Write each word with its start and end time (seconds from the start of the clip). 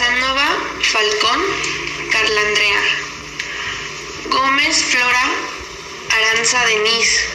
Casanova 0.00 0.48
Falcón, 0.80 1.40
Carla 2.10 2.40
Andrea. 2.40 2.82
Gómez 4.30 4.82
Flora, 4.84 5.26
Aranza 6.10 6.64
Denise. 6.64 7.26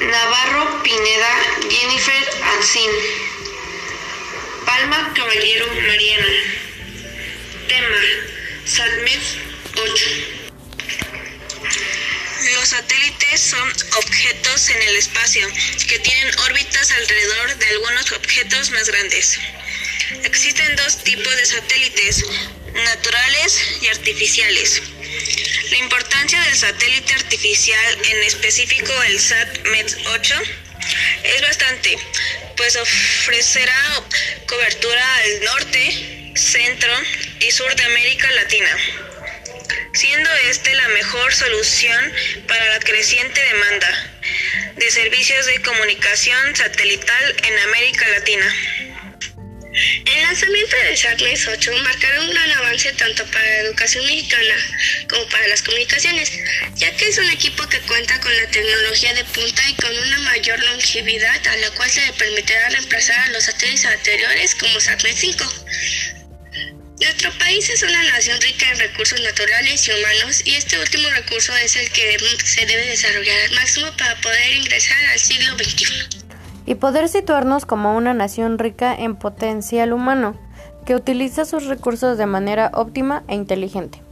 Navarro 0.00 0.82
Pineda, 0.82 1.32
Jennifer 1.68 2.30
Ancín. 2.56 2.90
Palma 4.64 5.12
Caballero 5.14 5.66
Mariana. 5.66 6.26
Tema, 7.68 8.00
SATMED 8.64 9.20
8. 9.76 10.06
Los 12.54 12.68
satélites 12.70 13.40
son 13.42 13.72
objetos 13.98 14.70
en 14.70 14.80
el 14.80 14.96
espacio 14.96 15.46
que 15.86 15.98
tienen 15.98 16.38
órbitas 16.46 16.90
alrededor 16.92 17.56
de 17.56 17.66
algunos 17.66 18.10
objetos 18.12 18.70
más 18.70 18.88
grandes. 18.88 19.38
Existen 20.24 20.76
dos 20.76 21.02
tipos 21.04 21.36
de 21.36 21.46
satélites, 21.46 22.24
naturales 22.72 23.60
y 23.82 23.88
artificiales. 23.88 24.82
La 25.70 25.78
importancia 25.78 26.40
del 26.42 26.56
satélite 26.56 27.14
artificial, 27.14 27.98
en 28.04 28.22
específico 28.24 28.92
el 29.04 29.18
SAT-MED-8, 29.18 30.42
es 31.24 31.42
bastante, 31.42 31.98
pues 32.56 32.76
ofrecerá 32.76 34.02
cobertura 34.46 35.16
al 35.16 35.44
norte, 35.44 36.32
centro 36.34 36.92
y 37.40 37.50
sur 37.50 37.74
de 37.74 37.84
América 37.84 38.30
Latina, 38.32 38.76
siendo 39.94 40.30
este 40.50 40.74
la 40.74 40.88
mejor 40.88 41.32
solución 41.32 42.12
para 42.48 42.66
la 42.66 42.80
creciente 42.80 43.40
demanda 43.42 44.12
de 44.76 44.90
servicios 44.90 45.46
de 45.46 45.62
comunicación 45.62 46.56
satelital 46.56 47.36
en 47.44 47.58
América 47.60 48.08
Latina. 48.08 48.91
El 50.32 50.38
lanzamiento 50.38 50.76
del 50.78 50.96
SATMES 50.96 51.46
8 51.46 51.72
marcará 51.84 52.20
un 52.22 52.30
gran 52.30 52.50
avance 52.52 52.90
tanto 52.94 53.22
para 53.26 53.44
la 53.44 53.58
educación 53.68 54.06
mexicana 54.06 54.54
como 55.06 55.28
para 55.28 55.46
las 55.48 55.60
comunicaciones, 55.60 56.32
ya 56.74 56.90
que 56.96 57.06
es 57.06 57.18
un 57.18 57.28
equipo 57.28 57.68
que 57.68 57.78
cuenta 57.80 58.18
con 58.18 58.34
la 58.34 58.46
tecnología 58.46 59.12
de 59.12 59.26
punta 59.26 59.62
y 59.68 59.74
con 59.74 59.94
una 59.94 60.18
mayor 60.20 60.58
longevidad 60.58 61.46
a 61.46 61.56
la 61.56 61.70
cual 61.72 61.90
se 61.90 62.06
le 62.06 62.14
permitirá 62.14 62.66
reemplazar 62.70 63.18
a 63.18 63.28
los 63.28 63.44
satélites 63.44 63.84
anteriores 63.84 64.54
como 64.54 64.80
SATMES 64.80 65.16
5. 65.16 65.64
Nuestro 67.02 67.30
país 67.36 67.68
es 67.68 67.82
una 67.82 68.02
nación 68.04 68.40
rica 68.40 68.70
en 68.70 68.78
recursos 68.78 69.20
naturales 69.20 69.86
y 69.86 69.90
humanos 69.90 70.40
y 70.46 70.54
este 70.54 70.78
último 70.78 71.10
recurso 71.10 71.54
es 71.58 71.76
el 71.76 71.90
que 71.90 72.16
se 72.42 72.64
debe 72.64 72.86
desarrollar 72.86 73.38
al 73.38 73.50
máximo 73.50 73.94
para 73.98 74.18
poder 74.22 74.54
ingresar 74.54 75.04
al 75.04 75.20
siglo 75.20 75.58
XXI 75.58 75.91
y 76.66 76.76
poder 76.76 77.08
situarnos 77.08 77.66
como 77.66 77.96
una 77.96 78.14
nación 78.14 78.58
rica 78.58 78.94
en 78.94 79.16
potencial 79.16 79.92
humano, 79.92 80.34
que 80.84 80.94
utiliza 80.94 81.44
sus 81.44 81.66
recursos 81.66 82.18
de 82.18 82.26
manera 82.26 82.70
óptima 82.74 83.22
e 83.28 83.34
inteligente. 83.34 84.02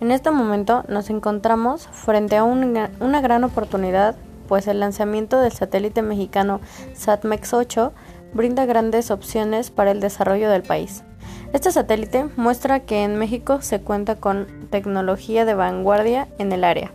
En 0.00 0.10
este 0.10 0.30
momento 0.30 0.84
nos 0.88 1.10
encontramos 1.10 1.88
frente 1.92 2.36
a 2.36 2.44
una, 2.44 3.20
gran 3.20 3.44
oportunidad, 3.44 4.16
pues 4.48 4.66
el 4.66 4.80
lanzamiento 4.80 5.40
del 5.40 5.52
satélite 5.52 6.02
mexicano 6.02 6.60
SATMEX 6.94 7.54
8 7.54 7.92
brinda 8.34 8.66
grandes 8.66 9.10
opciones 9.10 9.70
para 9.70 9.92
el 9.92 10.00
desarrollo 10.00 10.50
del 10.50 10.62
país. 10.62 11.04
Este 11.52 11.70
satélite 11.70 12.28
muestra 12.36 12.80
que 12.80 13.04
en 13.04 13.16
México 13.16 13.60
se 13.60 13.80
cuenta 13.80 14.16
con 14.16 14.46
tecnología 14.70 15.44
de 15.44 15.54
vanguardia 15.54 16.28
en 16.38 16.50
el 16.50 16.64
área. 16.64 16.90